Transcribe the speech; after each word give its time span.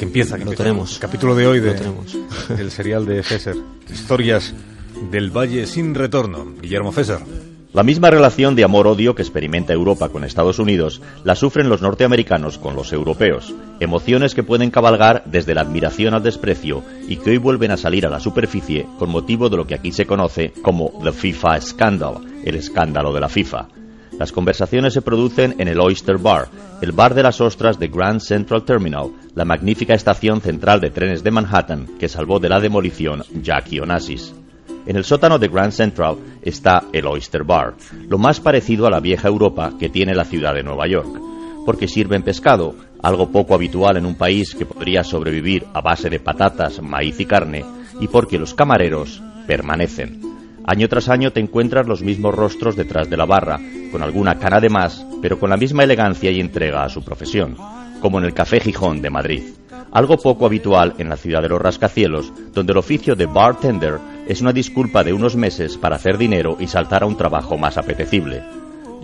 Que 0.00 0.06
empieza, 0.06 0.38
que 0.38 0.44
Lo 0.46 0.52
empieza. 0.52 0.64
tenemos. 0.64 0.94
El 0.94 0.98
capítulo 1.00 1.34
de 1.34 1.46
hoy 1.46 1.60
de, 1.60 1.72
Lo 1.72 1.74
tenemos. 1.74 2.16
del 2.56 2.70
serial 2.70 3.04
de 3.04 3.22
Fesser. 3.22 3.54
Historias 3.92 4.54
del 5.10 5.30
Valle 5.30 5.66
sin 5.66 5.94
retorno. 5.94 6.54
Guillermo 6.62 6.90
Fesser. 6.90 7.18
La 7.74 7.82
misma 7.82 8.08
relación 8.08 8.56
de 8.56 8.64
amor-odio 8.64 9.14
que 9.14 9.20
experimenta 9.20 9.74
Europa 9.74 10.08
con 10.08 10.24
Estados 10.24 10.58
Unidos 10.58 11.02
la 11.22 11.34
sufren 11.34 11.68
los 11.68 11.82
norteamericanos 11.82 12.56
con 12.56 12.76
los 12.76 12.94
europeos. 12.94 13.54
Emociones 13.78 14.34
que 14.34 14.42
pueden 14.42 14.70
cabalgar 14.70 15.22
desde 15.26 15.54
la 15.54 15.60
admiración 15.60 16.14
al 16.14 16.22
desprecio 16.22 16.82
y 17.06 17.18
que 17.18 17.32
hoy 17.32 17.36
vuelven 17.36 17.70
a 17.70 17.76
salir 17.76 18.06
a 18.06 18.10
la 18.10 18.20
superficie 18.20 18.86
con 18.98 19.10
motivo 19.10 19.50
de 19.50 19.58
lo 19.58 19.66
que 19.66 19.74
aquí 19.74 19.92
se 19.92 20.06
conoce 20.06 20.54
como 20.62 20.98
The 21.04 21.12
FIFA 21.12 21.60
Scandal, 21.60 22.14
el 22.42 22.54
escándalo 22.54 23.12
de 23.12 23.20
la 23.20 23.28
FIFA. 23.28 23.68
Las 24.20 24.32
conversaciones 24.32 24.92
se 24.92 25.00
producen 25.00 25.54
en 25.56 25.68
el 25.68 25.80
Oyster 25.80 26.18
Bar, 26.18 26.48
el 26.82 26.92
bar 26.92 27.14
de 27.14 27.22
las 27.22 27.40
ostras 27.40 27.78
de 27.78 27.88
Grand 27.88 28.20
Central 28.20 28.64
Terminal, 28.66 29.12
la 29.34 29.46
magnífica 29.46 29.94
estación 29.94 30.42
central 30.42 30.78
de 30.78 30.90
trenes 30.90 31.24
de 31.24 31.30
Manhattan 31.30 31.86
que 31.98 32.06
salvó 32.06 32.38
de 32.38 32.50
la 32.50 32.60
demolición 32.60 33.24
Jackie 33.40 33.80
Onassis. 33.80 34.34
En 34.84 34.96
el 34.96 35.04
sótano 35.04 35.38
de 35.38 35.48
Grand 35.48 35.72
Central 35.72 36.18
está 36.42 36.84
el 36.92 37.06
Oyster 37.06 37.44
Bar, 37.44 37.76
lo 38.10 38.18
más 38.18 38.40
parecido 38.40 38.86
a 38.86 38.90
la 38.90 39.00
vieja 39.00 39.26
Europa 39.26 39.72
que 39.78 39.88
tiene 39.88 40.14
la 40.14 40.26
ciudad 40.26 40.52
de 40.52 40.64
Nueva 40.64 40.86
York, 40.86 41.18
porque 41.64 41.88
sirven 41.88 42.22
pescado, 42.22 42.74
algo 43.02 43.30
poco 43.30 43.54
habitual 43.54 43.96
en 43.96 44.04
un 44.04 44.16
país 44.16 44.54
que 44.54 44.66
podría 44.66 45.02
sobrevivir 45.02 45.64
a 45.72 45.80
base 45.80 46.10
de 46.10 46.20
patatas, 46.20 46.82
maíz 46.82 47.18
y 47.20 47.24
carne, 47.24 47.64
y 47.98 48.06
porque 48.08 48.38
los 48.38 48.52
camareros 48.52 49.22
permanecen. 49.46 50.20
Año 50.66 50.88
tras 50.88 51.08
año 51.08 51.32
te 51.32 51.40
encuentras 51.40 51.88
los 51.88 52.02
mismos 52.02 52.34
rostros 52.34 52.76
detrás 52.76 53.08
de 53.08 53.16
la 53.16 53.24
barra, 53.24 53.58
con 53.90 54.02
alguna 54.02 54.38
cana 54.38 54.60
de 54.60 54.68
más, 54.68 55.04
pero 55.20 55.38
con 55.38 55.50
la 55.50 55.56
misma 55.56 55.84
elegancia 55.84 56.30
y 56.30 56.40
entrega 56.40 56.84
a 56.84 56.88
su 56.88 57.02
profesión, 57.02 57.56
como 58.00 58.18
en 58.18 58.24
el 58.24 58.34
Café 58.34 58.60
Gijón 58.60 59.02
de 59.02 59.10
Madrid. 59.10 59.42
Algo 59.92 60.16
poco 60.18 60.46
habitual 60.46 60.94
en 60.98 61.08
la 61.08 61.16
ciudad 61.16 61.42
de 61.42 61.48
los 61.48 61.60
rascacielos, 61.60 62.32
donde 62.54 62.72
el 62.72 62.78
oficio 62.78 63.16
de 63.16 63.26
bartender 63.26 63.98
es 64.28 64.40
una 64.40 64.52
disculpa 64.52 65.02
de 65.02 65.12
unos 65.12 65.34
meses 65.34 65.76
para 65.76 65.96
hacer 65.96 66.16
dinero 66.16 66.56
y 66.60 66.68
saltar 66.68 67.02
a 67.02 67.06
un 67.06 67.16
trabajo 67.16 67.58
más 67.58 67.76
apetecible. 67.76 68.42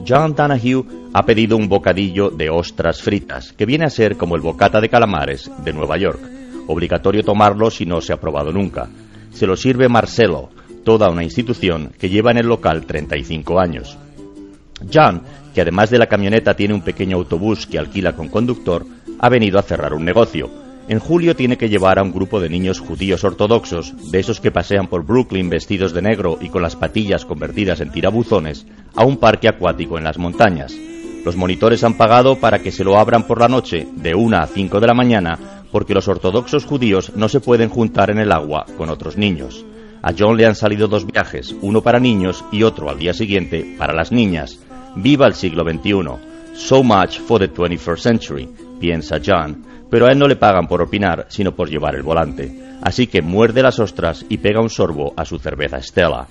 John 0.07 0.35
Donahue 0.35 0.85
ha 1.13 1.25
pedido 1.25 1.57
un 1.57 1.69
bocadillo 1.69 2.31
de 2.31 2.51
ostras 2.51 3.03
fritas, 3.03 3.53
que 3.53 3.67
viene 3.67 3.87
a 3.87 3.91
ser 3.91 4.17
como 4.17 4.37
el 4.37 4.43
bocata 4.43 4.81
de 4.81 4.89
calamares 4.89 5.51
de 5.65 5.73
Nueva 5.73 5.97
York. 5.99 6.21
Obligatorio 6.69 7.25
tomarlo 7.25 7.71
si 7.71 7.87
no 7.87 8.01
se 8.01 8.13
ha 8.13 8.21
probado 8.21 8.53
nunca. 8.53 8.89
Se 9.33 9.47
lo 9.47 9.57
sirve 9.57 9.89
Marcelo, 9.89 10.51
toda 10.85 11.11
una 11.11 11.25
institución 11.25 11.93
que 11.99 12.09
lleva 12.09 12.31
en 12.31 12.39
el 12.39 12.47
local 12.47 12.87
35 12.87 13.59
años. 13.59 13.99
John, 14.93 15.23
que 15.55 15.63
además 15.63 15.91
de 15.91 15.99
la 15.99 16.07
camioneta 16.07 16.55
tiene 16.55 16.75
un 16.75 16.83
pequeño 16.83 17.17
autobús 17.17 17.67
que 17.67 17.79
alquila 17.79 18.15
con 18.15 18.29
conductor, 18.29 18.87
ha 19.19 19.29
venido 19.29 19.59
a 19.59 19.63
cerrar 19.63 19.95
un 19.95 20.05
negocio. 20.05 20.51
En 20.89 21.01
julio 21.01 21.35
tiene 21.35 21.57
que 21.57 21.69
llevar 21.69 21.99
a 21.99 22.03
un 22.03 22.13
grupo 22.13 22.41
de 22.41 22.49
niños 22.49 22.79
judíos 22.79 23.25
ortodoxos, 23.25 23.95
de 24.13 24.21
esos 24.21 24.41
que 24.41 24.53
pasean 24.53 24.87
por 24.87 25.05
Brooklyn 25.05 25.51
vestidos 25.51 25.93
de 25.93 26.03
negro 26.03 26.39
y 26.41 26.49
con 26.49 26.63
las 26.63 26.77
patillas 26.77 27.25
convertidas 27.25 27.81
en 27.81 27.91
tirabuzones, 27.91 28.67
a 28.95 29.05
un 29.05 29.17
parque 29.17 29.49
acuático 29.49 29.99
en 29.99 30.05
las 30.05 30.19
montañas. 30.19 30.73
Los 31.25 31.35
monitores 31.35 31.83
han 31.83 31.97
pagado 31.97 32.37
para 32.37 32.61
que 32.61 32.71
se 32.71 32.85
lo 32.85 32.99
abran 32.99 33.27
por 33.27 33.41
la 33.41 33.49
noche, 33.49 33.89
de 33.97 34.15
1 34.15 34.37
a 34.37 34.47
5 34.47 34.79
de 34.79 34.87
la 34.87 34.95
mañana, 34.95 35.39
porque 35.73 35.93
los 35.93 36.07
ortodoxos 36.07 36.65
judíos 36.65 37.13
no 37.17 37.29
se 37.29 37.41
pueden 37.41 37.69
juntar 37.69 38.11
en 38.11 38.19
el 38.19 38.31
agua 38.31 38.65
con 38.77 38.91
otros 38.91 39.17
niños. 39.17 39.65
A 40.03 40.13
John 40.17 40.37
le 40.37 40.47
han 40.47 40.55
salido 40.55 40.87
dos 40.87 41.05
viajes, 41.05 41.53
uno 41.63 41.83
para 41.83 41.99
niños 41.99 42.45
y 42.53 42.63
otro 42.63 42.91
al 42.91 42.99
día 43.01 43.13
siguiente 43.13 43.75
para 43.77 43.93
las 43.93 44.13
niñas. 44.13 44.61
Viva 44.97 45.27
el 45.27 45.35
siglo 45.35 45.63
XXI. 45.63 46.55
So 46.55 46.83
much 46.83 47.21
for 47.21 47.39
the 47.39 47.53
21st 47.53 47.99
century, 47.99 48.49
piensa 48.81 49.21
John, 49.25 49.63
pero 49.91 50.07
a 50.07 50.13
él 50.13 50.19
no 50.19 50.27
le 50.27 50.37
pagan 50.37 50.67
por 50.67 50.81
opinar, 50.81 51.27
sino 51.29 51.55
por 51.55 51.69
llevar 51.69 51.95
el 51.95 52.03
volante. 52.03 52.51
Así 52.83 53.07
que 53.07 53.23
muerde 53.23 53.63
las 53.63 53.79
ostras 53.79 54.25
y 54.29 54.39
pega 54.39 54.61
un 54.61 54.71
sorbo 54.71 55.13
a 55.17 55.25
su 55.25 55.39
cerveza 55.39 55.81
Stella. 55.83 56.27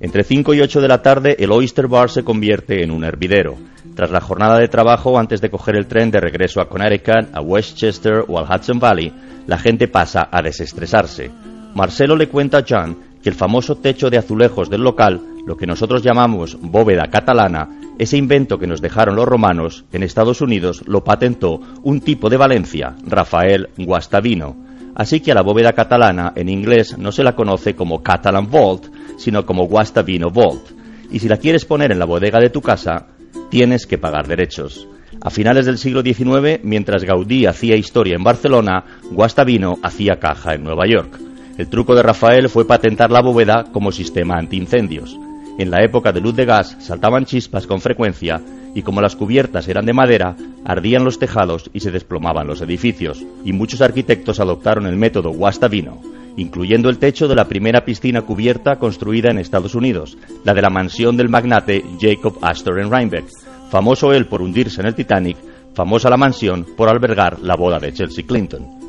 Entre 0.00 0.22
5 0.22 0.54
y 0.54 0.60
8 0.60 0.80
de 0.80 0.88
la 0.88 1.02
tarde, 1.02 1.36
el 1.38 1.50
Oyster 1.50 1.88
Bar 1.88 2.10
se 2.10 2.24
convierte 2.24 2.82
en 2.82 2.90
un 2.90 3.04
hervidero. 3.04 3.56
Tras 3.94 4.10
la 4.10 4.20
jornada 4.20 4.58
de 4.58 4.68
trabajo, 4.68 5.18
antes 5.18 5.40
de 5.40 5.50
coger 5.50 5.76
el 5.76 5.86
tren 5.86 6.10
de 6.10 6.20
regreso 6.20 6.60
a 6.60 6.68
Connecticut, 6.68 7.34
a 7.34 7.40
Westchester 7.40 8.24
o 8.28 8.38
al 8.38 8.44
Hudson 8.44 8.78
Valley, 8.78 9.12
la 9.46 9.58
gente 9.58 9.88
pasa 9.88 10.28
a 10.30 10.42
desestresarse. 10.42 11.30
Marcelo 11.74 12.16
le 12.16 12.28
cuenta 12.28 12.58
a 12.58 12.64
John 12.68 12.98
que 13.22 13.30
el 13.30 13.34
famoso 13.34 13.76
techo 13.76 14.10
de 14.10 14.18
azulejos 14.18 14.68
del 14.68 14.82
local, 14.82 15.20
lo 15.46 15.56
que 15.56 15.66
nosotros 15.66 16.02
llamamos 16.02 16.58
bóveda 16.60 17.08
catalana, 17.10 17.68
ese 17.98 18.16
invento 18.16 18.58
que 18.58 18.66
nos 18.66 18.80
dejaron 18.80 19.16
los 19.16 19.26
romanos, 19.26 19.84
en 19.92 20.02
Estados 20.02 20.40
Unidos 20.40 20.82
lo 20.86 21.04
patentó 21.04 21.60
un 21.82 22.00
tipo 22.00 22.30
de 22.30 22.36
Valencia, 22.36 22.96
Rafael 23.06 23.68
Guastavino. 23.76 24.56
Así 24.94 25.20
que 25.20 25.32
a 25.32 25.34
la 25.34 25.42
bóveda 25.42 25.72
catalana 25.72 26.32
en 26.36 26.48
inglés 26.48 26.96
no 26.98 27.12
se 27.12 27.24
la 27.24 27.34
conoce 27.34 27.74
como 27.74 28.02
Catalan 28.02 28.50
Vault, 28.50 28.86
sino 29.16 29.44
como 29.44 29.66
Guastavino 29.66 30.30
Vault. 30.30 30.70
Y 31.10 31.18
si 31.18 31.28
la 31.28 31.36
quieres 31.36 31.64
poner 31.64 31.92
en 31.92 31.98
la 31.98 32.06
bodega 32.06 32.40
de 32.40 32.50
tu 32.50 32.60
casa, 32.60 33.08
tienes 33.50 33.86
que 33.86 33.98
pagar 33.98 34.26
derechos. 34.26 34.88
A 35.20 35.30
finales 35.30 35.66
del 35.66 35.78
siglo 35.78 36.02
XIX, 36.02 36.60
mientras 36.62 37.04
Gaudí 37.04 37.46
hacía 37.46 37.76
historia 37.76 38.16
en 38.16 38.24
Barcelona, 38.24 38.84
Guastavino 39.10 39.78
hacía 39.82 40.16
caja 40.16 40.54
en 40.54 40.64
Nueva 40.64 40.86
York. 40.86 41.18
El 41.56 41.68
truco 41.68 41.94
de 41.94 42.02
Rafael 42.02 42.48
fue 42.48 42.66
patentar 42.66 43.10
la 43.12 43.22
bóveda 43.22 43.66
como 43.72 43.92
sistema 43.92 44.34
antiincendios. 44.36 45.16
En 45.56 45.70
la 45.70 45.84
época 45.84 46.12
de 46.12 46.20
luz 46.20 46.34
de 46.34 46.44
gas 46.44 46.76
saltaban 46.80 47.26
chispas 47.26 47.66
con 47.66 47.80
frecuencia 47.80 48.40
y 48.74 48.82
como 48.82 49.00
las 49.00 49.14
cubiertas 49.14 49.68
eran 49.68 49.86
de 49.86 49.92
madera, 49.92 50.36
ardían 50.64 51.04
los 51.04 51.20
tejados 51.20 51.70
y 51.72 51.80
se 51.80 51.92
desplomaban 51.92 52.48
los 52.48 52.60
edificios, 52.60 53.24
y 53.44 53.52
muchos 53.52 53.80
arquitectos 53.80 54.40
adoptaron 54.40 54.86
el 54.86 54.96
método 54.96 55.30
Guastavino, 55.30 56.00
incluyendo 56.36 56.88
el 56.90 56.98
techo 56.98 57.28
de 57.28 57.36
la 57.36 57.46
primera 57.46 57.84
piscina 57.84 58.22
cubierta 58.22 58.76
construida 58.76 59.30
en 59.30 59.38
Estados 59.38 59.76
Unidos, 59.76 60.18
la 60.42 60.54
de 60.54 60.62
la 60.62 60.70
mansión 60.70 61.16
del 61.16 61.28
magnate 61.28 61.84
Jacob 62.00 62.38
Astor 62.42 62.80
en 62.80 62.90
Rhinebeck, 62.90 63.26
famoso 63.70 64.12
él 64.12 64.26
por 64.26 64.42
hundirse 64.42 64.80
en 64.80 64.88
el 64.88 64.96
Titanic, 64.96 65.36
famosa 65.74 66.10
la 66.10 66.16
mansión 66.16 66.66
por 66.76 66.88
albergar 66.88 67.38
la 67.40 67.54
boda 67.54 67.78
de 67.78 67.92
Chelsea 67.92 68.26
Clinton. 68.26 68.84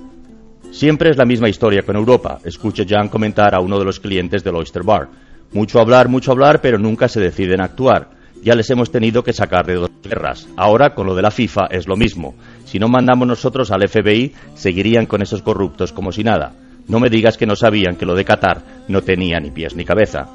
Siempre 0.72 1.12
es 1.12 1.18
la 1.18 1.26
misma 1.26 1.48
historia 1.48 1.84
con 1.84 1.96
Europa, 1.96 2.40
escucha 2.44 2.84
Jan 2.88 3.08
comentar 3.08 3.56
a 3.56 3.62
uno 3.62 3.80
de 3.80 3.86
los 3.86 4.00
clientes 4.00 4.44
del 4.44 4.56
Oyster 4.56 4.84
Bar. 4.84 5.08
Mucho 5.56 5.80
hablar, 5.80 6.10
mucho 6.10 6.34
hablar, 6.34 6.60
pero 6.60 6.78
nunca 6.78 7.08
se 7.08 7.22
deciden 7.22 7.62
a 7.62 7.64
actuar. 7.64 8.10
Ya 8.44 8.56
les 8.56 8.70
hemos 8.72 8.92
tenido 8.92 9.24
que 9.24 9.32
sacar 9.32 9.66
de 9.66 9.76
dos 9.76 9.90
guerras. 10.04 10.50
Ahora, 10.58 10.94
con 10.94 11.08
lo 11.08 11.16
de 11.16 11.22
la 11.22 11.32
FIFA, 11.32 11.68
es 11.70 11.88
lo 11.88 11.96
mismo. 11.96 12.36
Si 12.66 12.78
no 12.78 12.90
mandamos 12.90 13.26
nosotros 13.26 13.72
al 13.72 13.88
FBI, 13.88 14.34
seguirían 14.54 15.06
con 15.06 15.22
esos 15.22 15.42
corruptos 15.42 15.94
como 15.94 16.12
si 16.12 16.26
nada. 16.26 16.52
No 16.90 17.00
me 17.00 17.10
digas 17.10 17.38
que 17.38 17.46
no 17.46 17.56
sabían 17.56 17.96
que 17.96 18.06
lo 18.06 18.16
de 18.16 18.26
Qatar 18.26 18.64
no 18.90 19.02
tenía 19.02 19.40
ni 19.40 19.50
pies 19.50 19.78
ni 19.78 19.86
cabeza. 19.86 20.28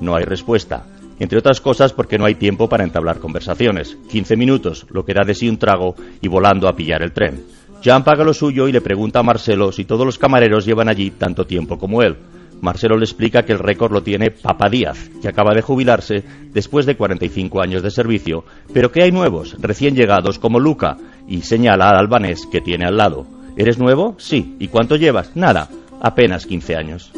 No 0.00 0.16
hay 0.16 0.24
respuesta. 0.24 0.86
Entre 1.20 1.38
otras 1.38 1.60
cosas 1.60 1.92
porque 1.92 2.16
no 2.16 2.24
hay 2.24 2.36
tiempo 2.36 2.66
para 2.66 2.84
entablar 2.84 3.18
conversaciones. 3.18 3.98
15 4.10 4.36
minutos, 4.36 4.86
lo 4.88 5.04
que 5.04 5.12
da 5.12 5.20
de 5.26 5.34
sí 5.34 5.50
un 5.50 5.58
trago 5.58 5.96
y 6.22 6.28
volando 6.28 6.66
a 6.66 6.74
pillar 6.74 7.02
el 7.02 7.12
tren. 7.12 7.44
Jan 7.84 8.04
paga 8.04 8.24
lo 8.24 8.32
suyo 8.32 8.66
y 8.68 8.72
le 8.72 8.80
pregunta 8.80 9.18
a 9.18 9.22
Marcelo 9.22 9.70
si 9.70 9.84
todos 9.84 10.06
los 10.06 10.16
camareros 10.16 10.64
llevan 10.64 10.88
allí 10.88 11.10
tanto 11.10 11.44
tiempo 11.44 11.76
como 11.76 12.00
él. 12.00 12.16
Marcelo 12.62 12.96
le 12.96 13.04
explica 13.04 13.42
que 13.42 13.52
el 13.52 13.58
récord 13.58 13.92
lo 13.92 14.02
tiene 14.02 14.30
Papa 14.30 14.68
Díaz, 14.70 15.10
que 15.20 15.28
acaba 15.28 15.52
de 15.52 15.62
jubilarse 15.62 16.22
después 16.52 16.86
de 16.86 16.96
45 16.96 17.60
años 17.60 17.82
de 17.82 17.90
servicio, 17.90 18.44
pero 18.72 18.90
que 18.90 19.02
hay 19.02 19.10
nuevos, 19.10 19.56
recién 19.60 19.96
llegados 19.96 20.38
como 20.38 20.60
Luca, 20.60 20.96
y 21.26 21.42
señala 21.42 21.90
al 21.90 21.98
albanés 21.98 22.46
que 22.46 22.60
tiene 22.60 22.86
al 22.86 22.96
lado. 22.96 23.26
¿Eres 23.56 23.78
nuevo? 23.78 24.14
Sí. 24.18 24.56
¿Y 24.60 24.68
cuánto 24.68 24.96
llevas? 24.96 25.32
Nada. 25.34 25.68
Apenas 26.00 26.46
15 26.46 26.76
años. 26.76 27.12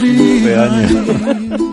15 0.00 0.56
años. 0.56 1.72